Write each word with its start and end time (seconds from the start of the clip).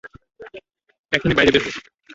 এক্ষুণি 1.11 1.33
বাইরে 1.37 1.51
বের 1.53 1.63
হ! 1.65 1.67